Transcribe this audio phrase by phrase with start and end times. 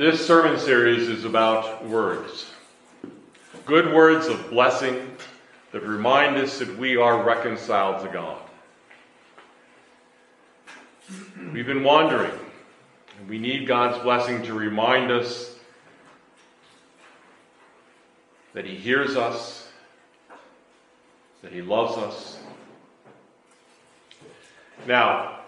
[0.00, 2.46] This sermon series is about words.
[3.66, 5.14] Good words of blessing
[5.72, 8.40] that remind us that we are reconciled to God.
[11.52, 12.32] We've been wandering,
[13.18, 15.54] and we need God's blessing to remind us
[18.54, 19.68] that He hears us,
[21.42, 22.38] that He loves us.
[24.86, 25.40] Now,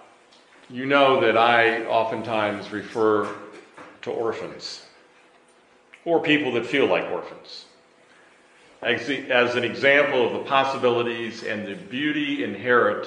[0.68, 3.34] you know that I oftentimes refer
[4.02, 4.82] to orphans
[6.04, 7.66] or people that feel like orphans
[8.82, 13.06] as an example of the possibilities and the beauty inherent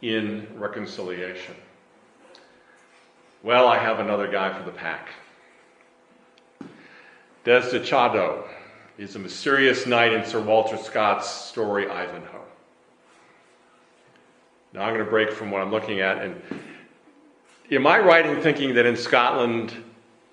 [0.00, 1.54] in reconciliation.
[3.42, 5.08] Well, I have another guy for the pack.
[7.44, 8.44] Desdichado
[8.96, 12.44] is a mysterious knight in Sir Walter Scott's story Ivanhoe.
[14.72, 16.22] Now I'm going to break from what I'm looking at.
[16.22, 16.40] And
[17.70, 19.74] am I right in thinking that in Scotland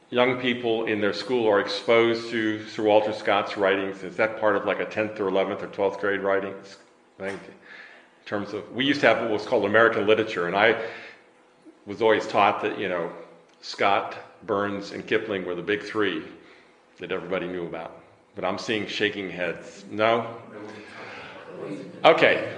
[0.10, 4.04] young people in their school are exposed to Sir Walter Scott's writings?
[4.04, 6.78] Is that part of like a 10th or 11th or 12th grade writings?
[7.20, 10.56] I think in terms of, we used to have what was called American literature, and
[10.56, 10.82] I
[11.86, 13.12] was always taught that, you know,
[13.62, 16.24] Scott, Burns, and Kipling were the big three
[17.00, 18.02] that everybody knew about.
[18.36, 19.86] But I'm seeing shaking heads.
[19.90, 20.38] No?
[22.06, 22.54] Okay.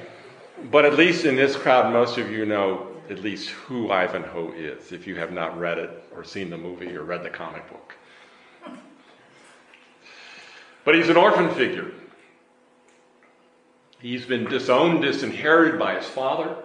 [0.70, 4.92] But at least in this crowd, most of you know at least who Ivanhoe is
[4.92, 7.96] if you have not read it or seen the movie or read the comic book.
[10.84, 11.92] But he's an orphan figure.
[14.00, 16.56] He's been disowned, disinherited by his father.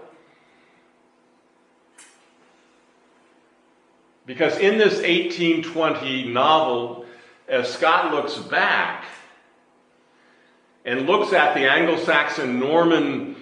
[4.24, 7.04] Because in this 1820 novel,
[7.48, 9.04] as Scott looks back
[10.84, 13.36] and looks at the Anglo Saxon Norman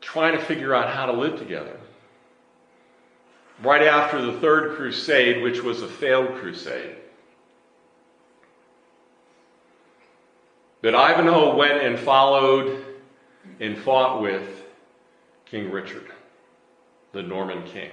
[0.00, 1.78] trying to figure out how to live together.
[3.62, 6.96] Right after the Third Crusade, which was a failed crusade,
[10.82, 12.84] that Ivanhoe went and followed
[13.58, 14.62] and fought with
[15.46, 16.06] King Richard,
[17.12, 17.90] the Norman king.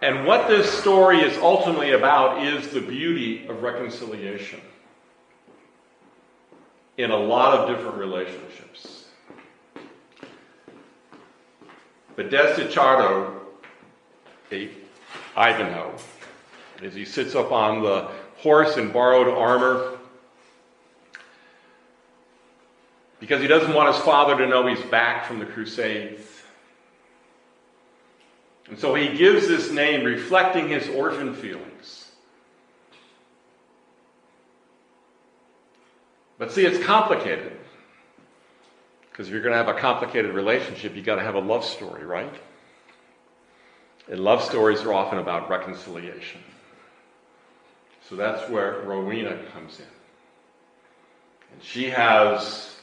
[0.00, 4.60] And what this story is ultimately about is the beauty of reconciliation
[6.96, 8.95] in a lot of different relationships.
[12.16, 13.34] But Desdichado,
[15.36, 15.94] Ivanhoe,
[16.82, 19.98] as he sits up on the horse in borrowed armor,
[23.20, 26.22] because he doesn't want his father to know he's back from the Crusades.
[28.68, 32.10] And so he gives this name reflecting his orphan feelings.
[36.38, 37.55] But see, it's complicated.
[39.16, 41.64] Because if you're going to have a complicated relationship, you've got to have a love
[41.64, 42.34] story, right?
[44.10, 46.42] And love stories are often about reconciliation.
[48.10, 49.86] So that's where Rowena comes in.
[51.50, 52.76] And she has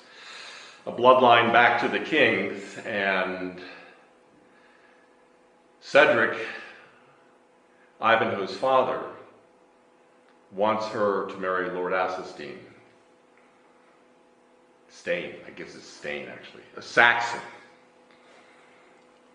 [0.88, 3.62] a bloodline back to the kings, and
[5.82, 6.36] Cedric,
[8.02, 9.04] Ivanhoe's father,
[10.52, 12.58] wants her to marry Lord Athelstan.
[15.04, 17.42] Stain, I guess it's Stain actually, a Saxon.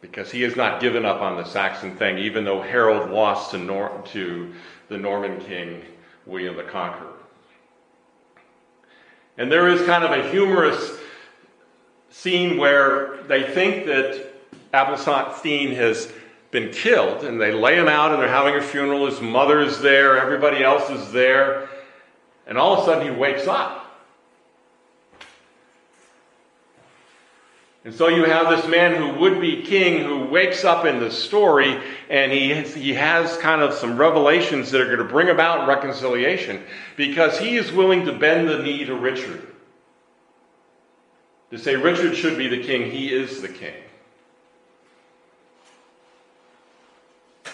[0.01, 3.59] Because he has not given up on the Saxon thing, even though Harold lost to,
[3.59, 4.55] Nor- to
[4.89, 5.83] the Norman king,
[6.25, 7.13] William the Conqueror.
[9.37, 10.99] And there is kind of a humorous
[12.09, 14.25] scene where they think that
[14.73, 16.11] Athelstan has
[16.51, 19.05] been killed, and they lay him out and they're having a funeral.
[19.05, 21.69] His mother is there, everybody else is there,
[22.47, 23.78] and all of a sudden he wakes up.
[27.89, 31.11] And so you have this man who would be king who wakes up in the
[31.11, 35.67] story and he, he has kind of some revelations that are going to bring about
[35.67, 36.63] reconciliation
[36.97, 39.41] because he is willing to bend the knee to Richard.
[41.51, 43.73] To say Richard should be the king, he is the king.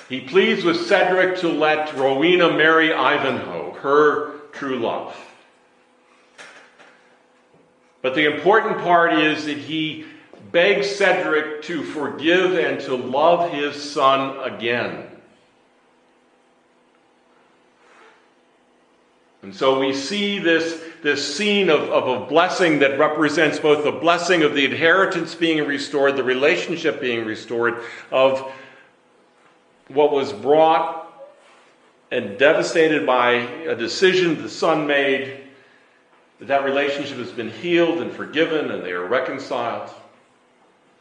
[0.08, 5.16] He pleads with Cedric to let Rowena marry Ivanhoe, her true love.
[8.02, 10.06] But the important part is that he
[10.54, 15.08] begs Cedric to forgive and to love his son again.
[19.42, 23.92] And so we see this, this scene of, of a blessing that represents both the
[23.92, 28.40] blessing of the inheritance being restored, the relationship being restored, of
[29.88, 31.12] what was brought
[32.12, 35.40] and devastated by a decision the son made,
[36.38, 39.90] that that relationship has been healed and forgiven and they are reconciled.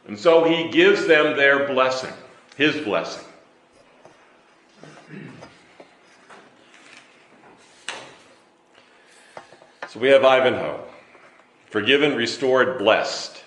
[0.06, 2.12] And so he gives them their blessing,
[2.56, 3.24] his blessing.
[9.88, 10.82] So we have Ivanhoe,
[11.70, 13.42] forgiven, restored, blessed.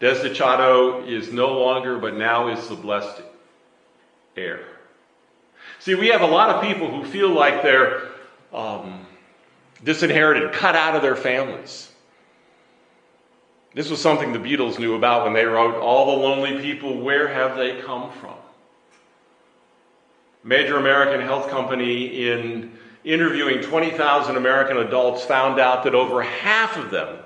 [0.00, 3.20] Desdichado is no longer, but now is the blessed
[4.36, 4.64] heir.
[5.80, 8.08] See, we have a lot of people who feel like they're
[8.52, 9.06] um,
[9.82, 11.89] disinherited, cut out of their families.
[13.74, 17.28] This was something the Beatles knew about when they wrote, All the Lonely People, Where
[17.28, 18.34] Have They Come From?
[20.42, 26.90] Major American health company, in interviewing 20,000 American adults, found out that over half of
[26.90, 27.18] them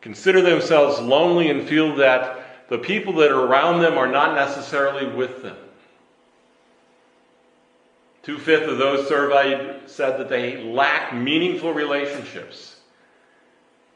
[0.00, 5.06] consider themselves lonely and feel that the people that are around them are not necessarily
[5.06, 5.56] with them.
[8.22, 12.76] Two fifths of those surveyed said that they lack meaningful relationships,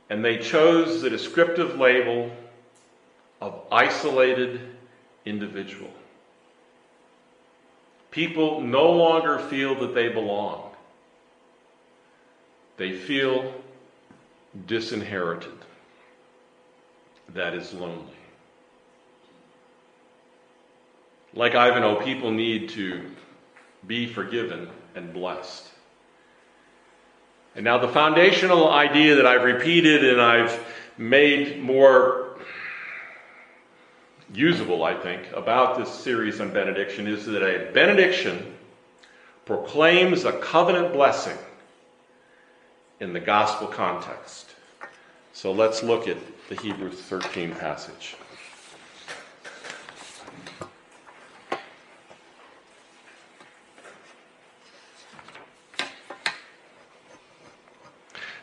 [0.09, 2.31] and they chose the descriptive label
[3.41, 4.61] of isolated
[5.25, 5.91] individual.
[8.11, 10.71] People no longer feel that they belong,
[12.77, 13.53] they feel
[14.67, 15.53] disinherited
[17.35, 18.05] that is lonely.
[21.35, 23.03] Like Ivanhoe, people need to
[23.87, 25.69] be forgiven and blessed.
[27.57, 30.63] And now, the foundational idea that I've repeated and I've
[30.99, 32.37] made more
[34.31, 38.55] usable, I think, about this series on benediction is that a benediction
[39.47, 41.39] proclaims a covenant blessing
[43.01, 44.51] in the gospel context.
[45.33, 46.19] So let's look at
[46.51, 48.17] the Hebrews 13 passage.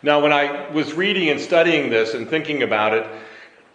[0.03, 3.07] Now, when I was reading and studying this and thinking about it,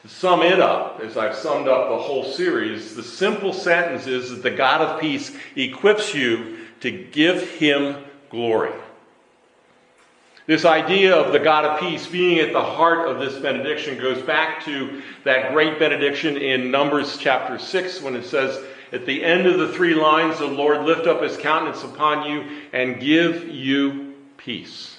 [0.03, 4.29] to sum it up, as I've summed up the whole series, the simple sentence is
[4.29, 8.75] that the God of peace equips you to give him glory.
[10.47, 14.23] This idea of the God of peace being at the heart of this benediction goes
[14.23, 19.47] back to that great benediction in Numbers chapter 6 when it says, At the end
[19.47, 24.15] of the three lines, the Lord lift up his countenance upon you and give you
[24.37, 24.98] peace.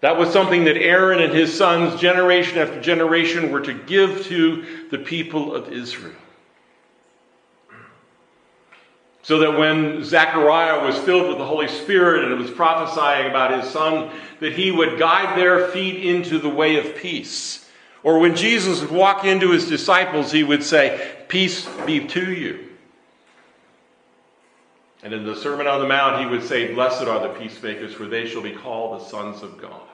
[0.00, 4.86] That was something that Aaron and his sons, generation after generation, were to give to
[4.90, 6.14] the people of Israel.
[9.22, 13.70] So that when Zechariah was filled with the Holy Spirit and was prophesying about his
[13.70, 14.10] son,
[14.40, 17.68] that he would guide their feet into the way of peace.
[18.04, 22.68] Or when Jesus would walk into his disciples, he would say, Peace be to you.
[25.02, 28.06] And in the Sermon on the Mount, he would say, Blessed are the peacemakers, for
[28.06, 29.87] they shall be called the sons of God.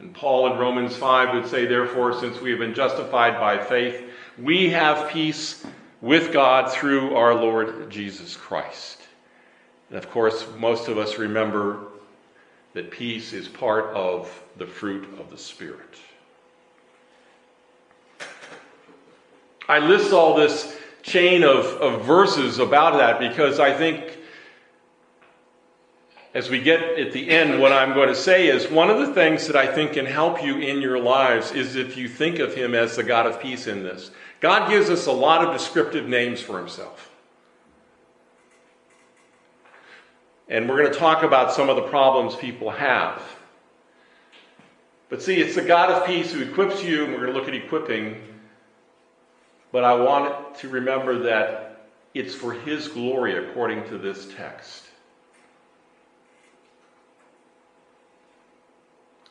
[0.00, 4.10] And Paul in Romans 5 would say, Therefore, since we have been justified by faith,
[4.38, 5.64] we have peace
[6.00, 9.00] with God through our Lord Jesus Christ.
[9.88, 11.86] And of course, most of us remember
[12.74, 15.96] that peace is part of the fruit of the Spirit.
[19.68, 24.18] I list all this chain of, of verses about that because I think
[26.36, 29.14] as we get at the end, what I'm going to say is one of the
[29.14, 32.54] things that I think can help you in your lives is if you think of
[32.54, 34.10] Him as the God of peace in this.
[34.40, 37.10] God gives us a lot of descriptive names for himself.
[40.46, 43.22] And we're going to talk about some of the problems people have.
[45.08, 47.48] But see, it's the God of peace who equips you, and we're going to look
[47.48, 48.20] at equipping.
[49.72, 54.85] But I want to remember that it's for His glory according to this text.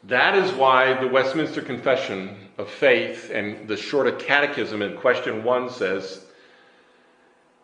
[0.07, 5.71] That is why the Westminster Confession of Faith and the Shorter Catechism in question one
[5.71, 6.23] says,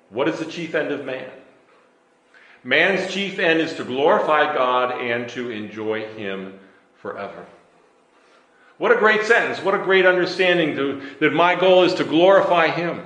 [0.09, 1.29] What is the chief end of man?
[2.63, 6.59] Man's chief end is to glorify God and to enjoy Him
[6.95, 7.45] forever.
[8.79, 9.63] What a great sentence.
[9.63, 13.03] What a great understanding to, that my goal is to glorify Him.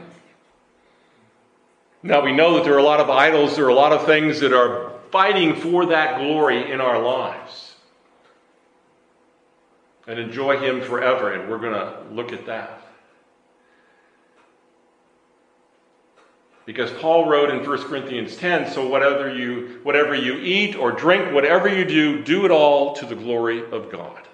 [2.03, 4.05] Now, we know that there are a lot of idols, there are a lot of
[4.05, 7.74] things that are fighting for that glory in our lives
[10.07, 11.33] and enjoy Him forever.
[11.33, 12.81] And we're going to look at that.
[16.65, 21.31] Because Paul wrote in 1 Corinthians 10 so whatever you, whatever you eat or drink,
[21.31, 24.27] whatever you do, do it all to the glory of God.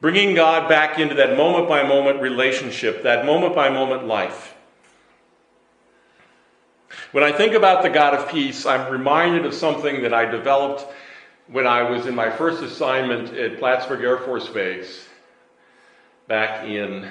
[0.00, 4.54] Bringing God back into that moment by moment relationship, that moment by moment life.
[7.12, 10.86] When I think about the God of peace, I'm reminded of something that I developed
[11.50, 15.06] when I was in my first assignment at Plattsburgh Air Force Base
[16.26, 17.08] back in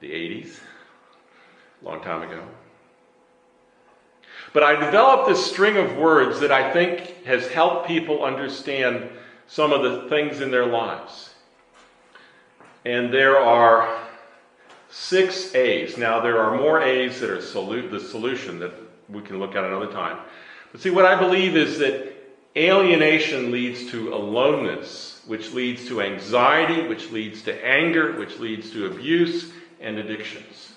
[0.00, 0.58] the 80s,
[1.80, 2.42] a long time ago.
[4.52, 9.08] But I developed this string of words that I think has helped people understand
[9.46, 11.30] some of the things in their lives.
[12.84, 13.96] And there are
[14.90, 15.96] six A's.
[15.96, 18.72] Now, there are more A's that are solu- the solution that
[19.08, 20.18] we can look at another time.
[20.72, 22.11] But see, what I believe is that
[22.56, 28.86] alienation leads to aloneness, which leads to anxiety, which leads to anger, which leads to
[28.86, 30.72] abuse and addictions.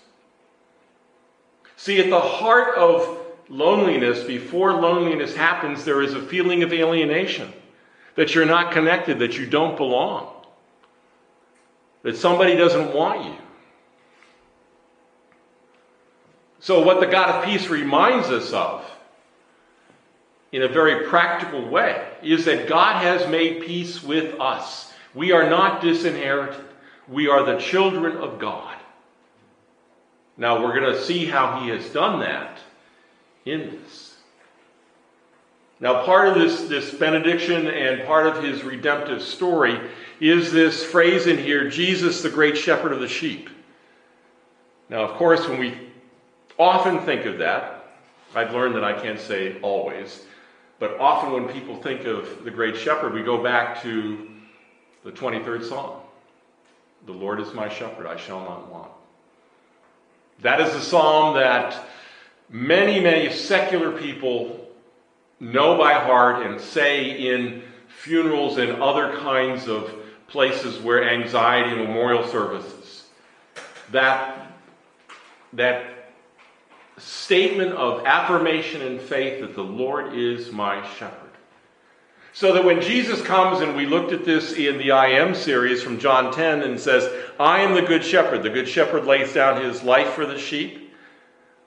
[1.77, 7.51] See, at the heart of loneliness, before loneliness happens, there is a feeling of alienation
[8.15, 10.34] that you're not connected, that you don't belong,
[12.03, 13.36] that somebody doesn't want you.
[16.60, 18.89] So, what the God of peace reminds us of
[20.55, 24.93] in a very practical way is that God has made peace with us.
[25.13, 26.63] We are not disinherited,
[27.09, 28.77] we are the children of God.
[30.38, 32.59] Now, we're going to see how He has done that
[33.43, 34.15] in this.
[35.81, 39.77] Now, part of this, this benediction and part of his redemptive story
[40.21, 43.50] is this phrase in here Jesus, the great shepherd of the sheep.
[44.88, 45.77] Now, of course, when we
[46.57, 47.88] often think of that,
[48.33, 50.25] I've learned that I can't say always,
[50.79, 54.27] but often when people think of the great shepherd, we go back to
[55.03, 56.01] the 23rd Psalm
[57.05, 58.91] The Lord is my shepherd, I shall not want.
[60.41, 61.86] That is the psalm that
[62.50, 64.70] many, many secular people
[65.39, 69.94] know by heart and say in funerals and other kinds of
[70.27, 73.05] places where anxiety and memorial services.
[73.91, 74.51] That,
[75.53, 75.95] that
[76.98, 81.22] statement of affirmation and faith that the Lord is my shepherd.
[82.34, 85.82] So that when Jesus comes, and we looked at this in the I Am series
[85.82, 87.10] from John 10 and says,
[87.40, 88.44] I am the good shepherd.
[88.44, 90.94] The good shepherd lays down his life for the sheep.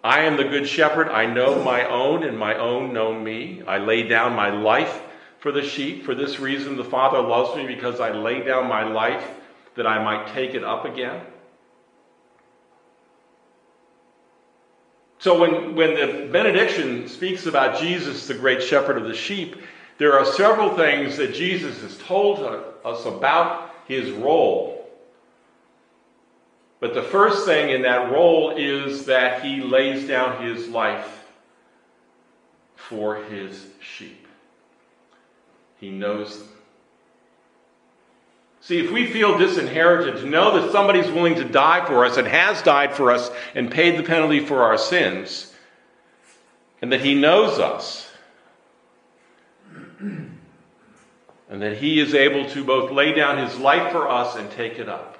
[0.04, 1.08] I am the good shepherd.
[1.08, 3.62] I know my own, and my own know me.
[3.66, 5.02] I lay down my life
[5.40, 6.04] for the sheep.
[6.04, 9.26] For this reason, the Father loves me because I lay down my life
[9.74, 11.22] that I might take it up again.
[15.18, 19.56] So, when, when the benediction speaks about Jesus, the great shepherd of the sheep,
[19.98, 22.38] there are several things that Jesus has told
[22.84, 24.78] us about his role
[26.80, 31.26] but the first thing in that role is that he lays down his life
[32.76, 34.26] for his sheep.
[35.80, 36.48] He knows them.
[38.68, 42.28] See, if we feel disinherited, to know that somebody's willing to die for us and
[42.28, 45.50] has died for us and paid the penalty for our sins,
[46.82, 48.12] and that he knows us,
[49.98, 50.38] and
[51.48, 54.90] that he is able to both lay down his life for us and take it
[54.90, 55.16] up.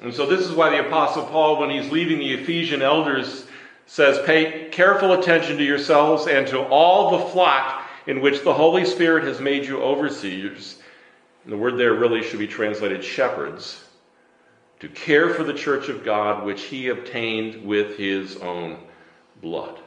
[0.00, 3.44] And so this is why the Apostle Paul, when he's leaving the Ephesian elders,
[3.84, 8.86] says, Pay careful attention to yourselves and to all the flock in which the Holy
[8.86, 10.78] Spirit has made you overseers.
[11.48, 13.82] And the word there really should be translated shepherds,
[14.80, 18.76] to care for the church of God which he obtained with his own
[19.40, 19.80] blood.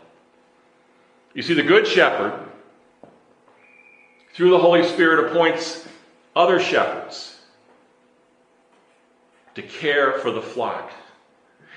[1.35, 2.33] You see, the Good Shepherd,
[4.33, 5.87] through the Holy Spirit, appoints
[6.35, 7.39] other shepherds
[9.53, 10.91] to care for the flock.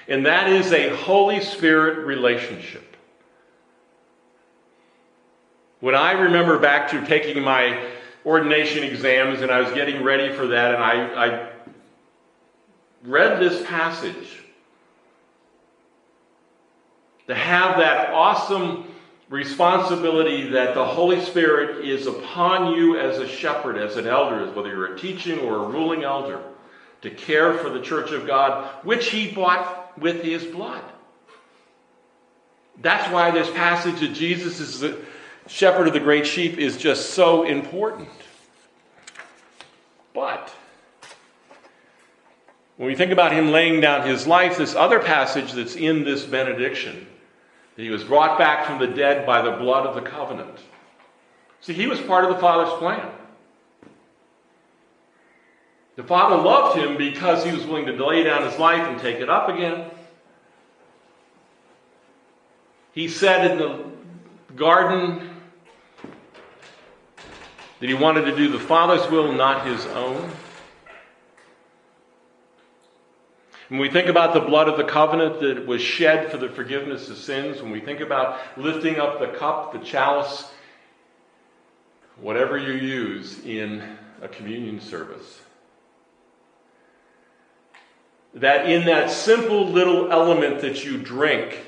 [0.08, 2.96] And that is a Holy Spirit relationship.
[5.80, 7.90] When I remember back to taking my
[8.24, 11.50] ordination exams and I was getting ready for that, and I, I
[13.02, 14.40] read this passage,
[17.26, 18.86] to have that awesome
[19.30, 24.68] responsibility that the Holy Spirit is upon you as a shepherd, as an elder, whether
[24.68, 26.42] you're a teaching or a ruling elder
[27.02, 30.84] to care for the church of God, which he bought with his blood.
[32.80, 34.96] That's why this passage of Jesus is
[35.46, 38.08] shepherd of the great sheep is just so important.
[40.12, 40.54] But
[42.76, 46.24] when we think about him laying down his life, this other passage that's in this
[46.24, 47.06] benediction,
[47.76, 50.58] that he was brought back from the dead by the blood of the covenant.
[51.60, 53.10] See, he was part of the Father's plan.
[55.96, 59.16] The Father loved him because he was willing to lay down his life and take
[59.16, 59.90] it up again.
[62.92, 63.84] He said in the
[64.56, 65.30] garden
[67.84, 70.32] that he wanted to do the Father's will, not his own.
[73.68, 77.10] When we think about the blood of the covenant that was shed for the forgiveness
[77.10, 80.50] of sins, when we think about lifting up the cup, the chalice,
[82.18, 83.82] whatever you use in
[84.22, 85.42] a communion service,
[88.32, 91.60] that in that simple little element that you drink,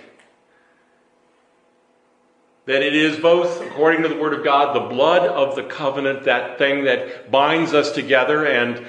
[2.67, 6.25] that it is both, according to the Word of God, the blood of the covenant,
[6.25, 8.45] that thing that binds us together.
[8.45, 8.85] And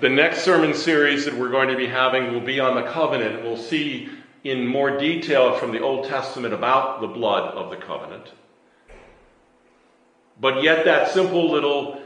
[0.00, 3.42] the next sermon series that we're going to be having will be on the covenant.
[3.42, 4.08] We'll see
[4.44, 8.32] in more detail from the Old Testament about the blood of the covenant.
[10.40, 12.00] But yet, that simple little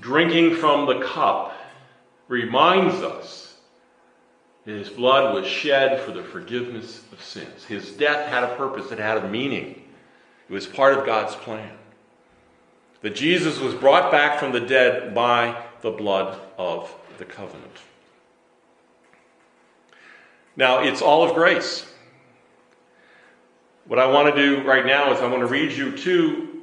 [0.00, 1.54] drinking from the cup
[2.26, 3.56] reminds us
[4.64, 7.64] his blood was shed for the forgiveness of sins.
[7.64, 9.83] His death had a purpose, it had a meaning.
[10.48, 11.72] It was part of God's plan.
[13.02, 17.78] That Jesus was brought back from the dead by the blood of the covenant.
[20.56, 21.86] Now, it's all of grace.
[23.86, 26.62] What I want to do right now is I want to read you two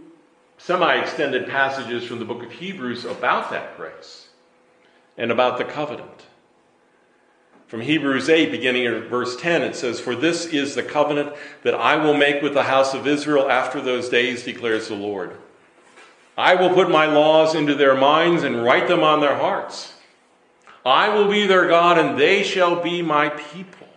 [0.57, 4.29] semi extended passages from the book of Hebrews about that grace
[5.17, 6.25] and about the covenant.
[7.71, 11.31] From Hebrews 8, beginning at verse 10, it says, For this is the covenant
[11.63, 15.37] that I will make with the house of Israel after those days, declares the Lord.
[16.37, 19.93] I will put my laws into their minds and write them on their hearts.
[20.85, 23.87] I will be their God, and they shall be my people.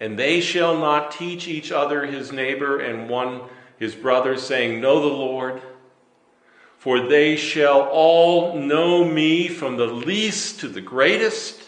[0.00, 3.42] And they shall not teach each other his neighbor and one
[3.78, 5.62] his brother, saying, Know the Lord.
[6.76, 11.65] For they shall all know me from the least to the greatest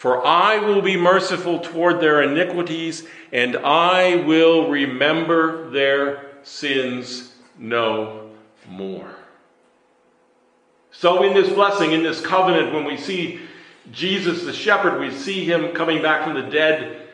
[0.00, 8.30] for I will be merciful toward their iniquities, and I will remember their sins no
[8.66, 9.14] more.
[10.90, 13.40] So, in this blessing, in this covenant, when we see
[13.92, 17.06] Jesus the shepherd, we see him coming back from the dead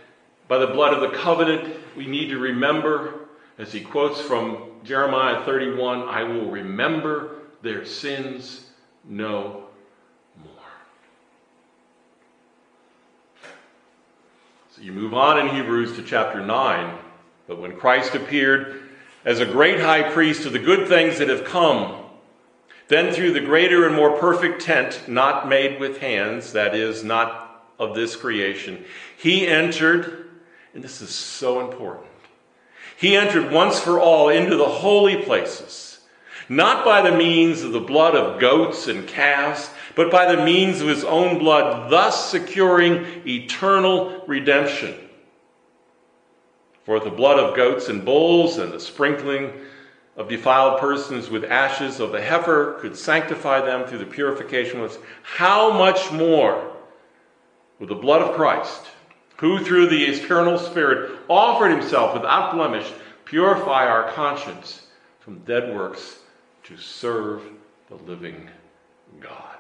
[0.47, 1.75] by the blood of the covenant.
[1.97, 3.27] We need to remember,
[3.59, 8.71] as he quotes from Jeremiah 31, I will remember their sins
[9.05, 9.66] no
[14.77, 16.99] So you move on in Hebrews to chapter 9.
[17.49, 18.83] But when Christ appeared
[19.25, 22.05] as a great high priest to the good things that have come,
[22.89, 27.65] then through the greater and more perfect tent, not made with hands, that is, not
[27.79, 28.85] of this creation,
[29.17, 30.29] he entered,
[30.75, 32.11] and this is so important,
[32.99, 36.01] he entered once for all into the holy places,
[36.51, 40.81] not by the means of the blood of goats and calves but by the means
[40.81, 44.95] of his own blood, thus securing eternal redemption.
[46.85, 49.53] For the blood of goats and bulls and the sprinkling
[50.17, 54.97] of defiled persons with ashes of the heifer could sanctify them through the purification of
[55.23, 56.77] how much more
[57.79, 58.83] with the blood of Christ,
[59.39, 62.91] who through the eternal Spirit offered himself without blemish,
[63.25, 64.87] purify our conscience
[65.21, 66.21] from dead works
[66.65, 67.43] to serve
[67.89, 68.49] the living
[69.21, 69.57] God.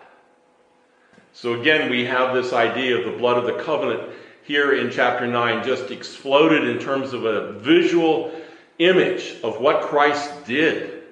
[1.36, 4.08] So again, we have this idea of the blood of the covenant
[4.44, 8.32] here in chapter 9 just exploded in terms of a visual
[8.78, 11.02] image of what Christ did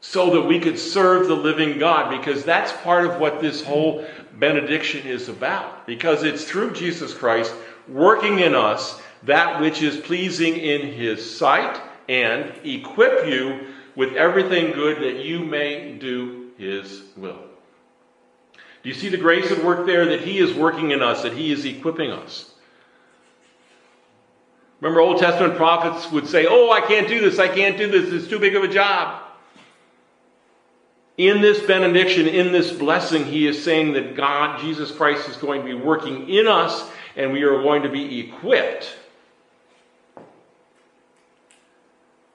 [0.00, 4.06] so that we could serve the living God because that's part of what this whole
[4.38, 7.52] benediction is about because it's through Jesus Christ
[7.86, 14.72] working in us that which is pleasing in his sight and equip you with everything
[14.72, 17.45] good that you may do his will.
[18.86, 20.04] Do you see the grace at work there?
[20.04, 22.52] That He is working in us, that He is equipping us.
[24.80, 28.12] Remember, Old Testament prophets would say, Oh, I can't do this, I can't do this,
[28.12, 29.24] it's too big of a job.
[31.16, 35.62] In this benediction, in this blessing, he is saying that God, Jesus Christ, is going
[35.62, 38.94] to be working in us and we are going to be equipped.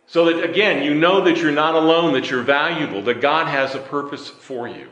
[0.06, 3.74] So that, again, you know that you're not alone, that you're valuable, that God has
[3.74, 4.90] a purpose for you.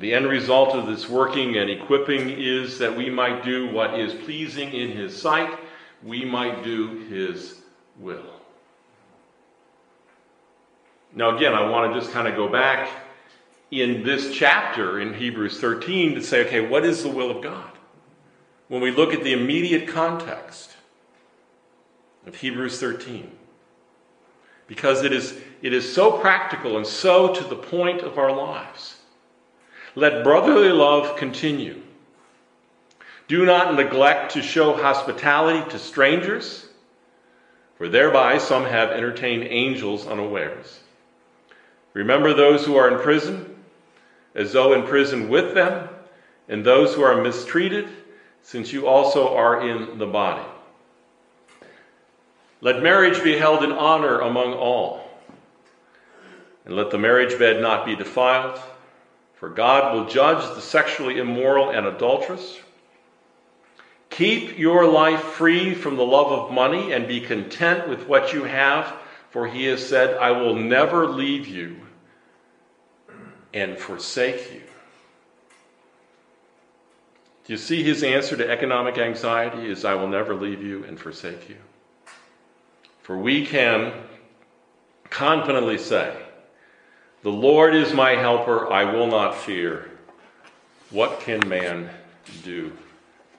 [0.00, 4.12] The end result of this working and equipping is that we might do what is
[4.24, 5.56] pleasing in His sight,
[6.02, 7.60] we might do His
[7.98, 8.34] will.
[11.14, 12.90] Now, again, I want to just kind of go back
[13.70, 17.70] in this chapter in Hebrews 13 to say, okay, what is the will of God?
[18.66, 20.76] When we look at the immediate context
[22.26, 23.30] of Hebrews 13,
[24.66, 28.96] because it is, it is so practical and so to the point of our lives.
[29.94, 31.80] Let brotherly love continue.
[33.28, 36.66] Do not neglect to show hospitality to strangers,
[37.76, 40.80] for thereby some have entertained angels unawares.
[41.94, 43.56] Remember those who are in prison,
[44.34, 45.88] as though in prison with them,
[46.48, 47.88] and those who are mistreated,
[48.42, 50.44] since you also are in the body.
[52.60, 55.04] Let marriage be held in honor among all
[56.64, 58.58] And let the marriage bed not be defiled,
[59.44, 62.58] for God will judge the sexually immoral and adulterous.
[64.08, 68.44] Keep your life free from the love of money and be content with what you
[68.44, 68.96] have,
[69.28, 71.76] for he has said, I will never leave you
[73.52, 74.62] and forsake you.
[77.44, 80.98] Do you see his answer to economic anxiety is, I will never leave you and
[80.98, 81.58] forsake you?
[83.02, 83.92] For we can
[85.10, 86.16] confidently say,
[87.24, 89.90] The Lord is my helper, I will not fear.
[90.90, 91.88] What can man
[92.42, 92.70] do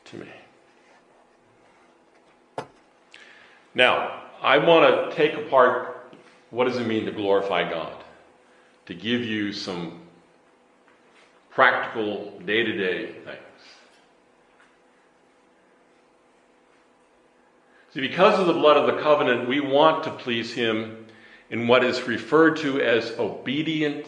[0.05, 0.27] to me?
[3.75, 6.11] Now, I want to take apart
[6.49, 7.93] what does it mean to glorify God?
[8.87, 10.01] To give you some
[11.51, 13.37] practical day to day things.
[17.93, 21.04] See, because of the blood of the covenant, we want to please Him
[21.49, 24.05] in what is referred to as obedient,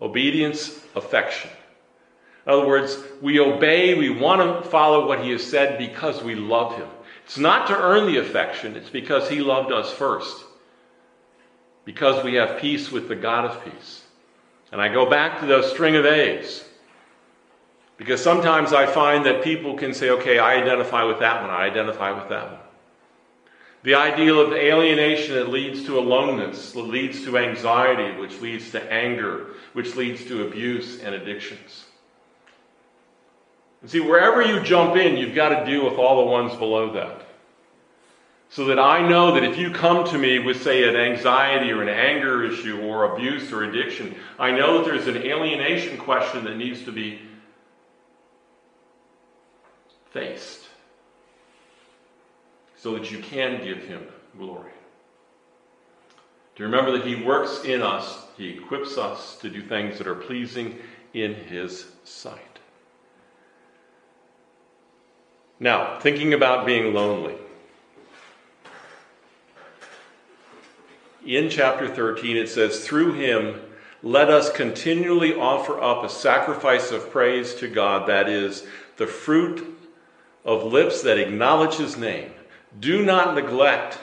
[0.00, 1.50] obedience affection.
[2.46, 6.34] In other words, we obey, we want to follow what He has said because we
[6.34, 6.88] love Him.
[7.24, 10.44] It's not to earn the affection, it's because He loved us first.
[11.84, 14.02] Because we have peace with the God of peace.
[14.72, 16.64] And I go back to those string of A's.
[17.96, 21.64] Because sometimes I find that people can say, okay, I identify with that one, I
[21.64, 22.60] identify with that one.
[23.84, 28.92] The ideal of alienation that leads to aloneness, that leads to anxiety, which leads to
[28.92, 31.84] anger, which leads to abuse and addictions.
[33.80, 36.92] And see, wherever you jump in, you've got to deal with all the ones below
[36.94, 37.26] that.
[38.50, 41.82] So that I know that if you come to me with, say, an anxiety or
[41.82, 46.56] an anger issue or abuse or addiction, I know that there's an alienation question that
[46.56, 47.20] needs to be
[50.10, 50.67] faced
[52.78, 54.72] so that you can give him glory.
[56.56, 60.14] To remember that he works in us, he equips us to do things that are
[60.14, 60.78] pleasing
[61.12, 62.58] in his sight.
[65.60, 67.34] Now, thinking about being lonely.
[71.26, 73.60] In chapter 13, it says, Through him,
[74.02, 78.64] let us continually offer up a sacrifice of praise to God, that is,
[78.96, 79.76] the fruit
[80.44, 82.30] of lips that acknowledge his name.
[82.78, 83.98] Do not neglect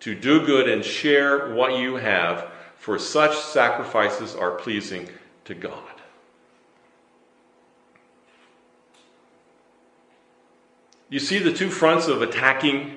[0.00, 5.08] to do good and share what you have, for such sacrifices are pleasing
[5.44, 5.82] to God.
[11.08, 12.96] You see the two fronts of attacking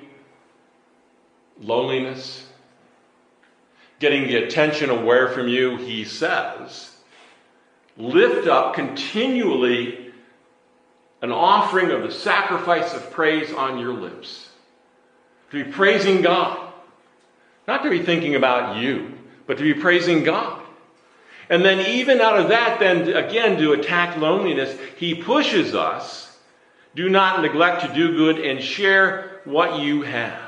[1.60, 2.46] loneliness,
[4.00, 6.96] getting the attention away from you, he says.
[7.96, 10.12] Lift up continually
[11.22, 14.49] an offering of the sacrifice of praise on your lips
[15.50, 16.72] to be praising God.
[17.66, 19.12] Not to be thinking about you,
[19.46, 20.62] but to be praising God.
[21.48, 26.30] And then, even out of that, then again, to attack loneliness, he pushes us
[26.94, 30.40] do not neglect to do good and share what you have.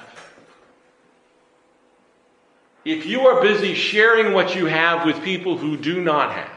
[2.85, 6.51] If you are busy sharing what you have with people who do not have,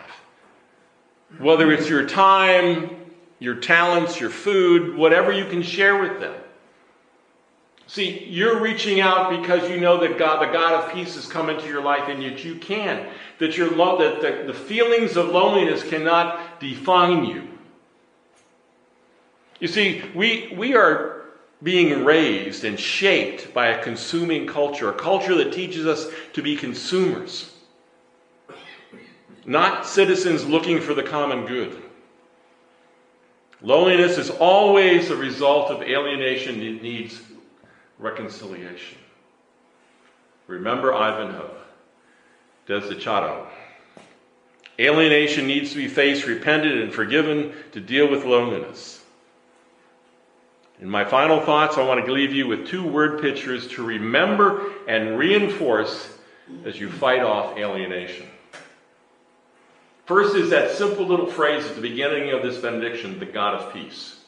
[1.37, 2.89] whether it's your time,
[3.37, 6.35] your talents, your food, whatever you can share with them,
[7.87, 11.49] See, you're reaching out because you know that God, the God of peace, has come
[11.49, 13.07] into your life, and yet you can.
[13.39, 17.47] That your lo- that the, the feelings of loneliness cannot define you.
[19.59, 21.25] You see, we we are
[21.61, 26.55] being raised and shaped by a consuming culture, a culture that teaches us to be
[26.55, 27.51] consumers,
[29.45, 31.81] not citizens looking for the common good.
[33.61, 37.19] Loneliness is always a result of alienation that needs
[37.99, 38.97] reconciliation.
[40.47, 41.55] Remember Ivanhoe,
[42.67, 43.47] Desdichado.
[44.79, 49.01] Alienation needs to be faced, repented, and forgiven to deal with loneliness.
[50.81, 54.73] In my final thoughts, I want to leave you with two word pictures to remember
[54.87, 56.09] and reinforce
[56.65, 58.27] as you fight off alienation.
[60.05, 63.73] First is that simple little phrase at the beginning of this benediction the God of
[63.73, 64.19] peace.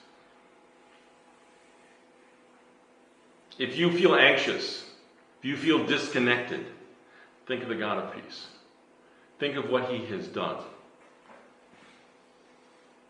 [3.58, 4.84] If you feel anxious,
[5.40, 6.66] if you feel disconnected,
[7.48, 8.48] think of the God of peace.
[9.40, 10.58] Think of what he has done.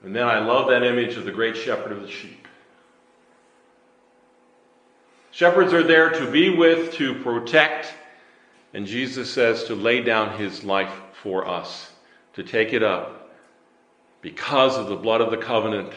[0.04, 2.48] And then I love that image of the great shepherd of the sheep.
[5.32, 7.94] Shepherds are there to be with, to protect,
[8.74, 11.92] and Jesus says to lay down his life for us,
[12.34, 13.32] to take it up
[14.22, 15.92] because of the blood of the covenant,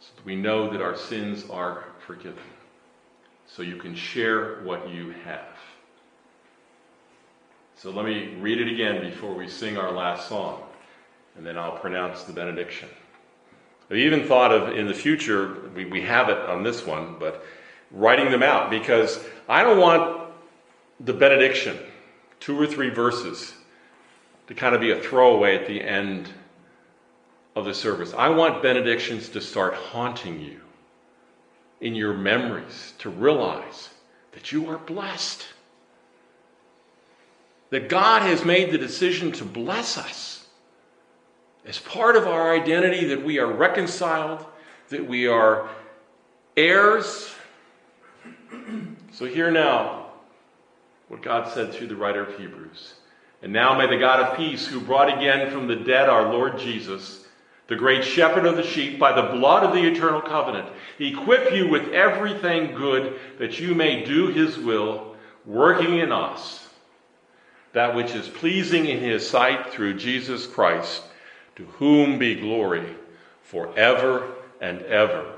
[0.00, 2.42] so that we know that our sins are forgiven
[3.48, 5.56] so you can share what you have.
[7.76, 10.62] So let me read it again before we sing our last song,
[11.36, 12.88] and then I'll pronounce the benediction.
[13.90, 17.44] I even thought of in the future, we, we have it on this one, but
[17.90, 20.30] writing them out because I don't want
[21.00, 21.78] the benediction,
[22.40, 23.54] two or three verses,
[24.48, 26.28] to kind of be a throwaway at the end
[27.56, 28.12] of the service.
[28.12, 30.60] I want benedictions to start haunting you
[31.80, 33.90] in your memories, to realize
[34.32, 35.46] that you are blessed.
[37.70, 40.46] That God has made the decision to bless us
[41.64, 44.44] as part of our identity, that we are reconciled,
[44.88, 45.68] that we are
[46.56, 47.34] heirs.
[49.12, 50.06] So, hear now
[51.08, 52.94] what God said through the writer of Hebrews.
[53.42, 56.58] And now may the God of peace, who brought again from the dead our Lord
[56.58, 57.17] Jesus,
[57.68, 61.68] the great shepherd of the sheep, by the blood of the eternal covenant, equip you
[61.68, 65.14] with everything good that you may do his will,
[65.46, 66.68] working in us
[67.72, 71.02] that which is pleasing in his sight through Jesus Christ,
[71.56, 72.84] to whom be glory
[73.42, 75.37] forever and ever.